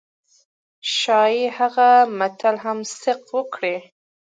ښايي 0.95 1.45
هغه 1.57 1.89
متل 2.17 2.55
هم 2.63 2.79
صدق 3.01 3.21
وکړي. 3.37 3.77